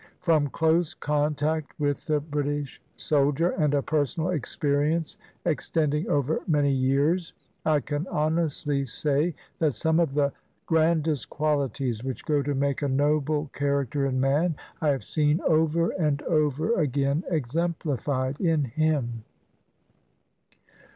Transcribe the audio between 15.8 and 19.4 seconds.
and over again exemplified in him.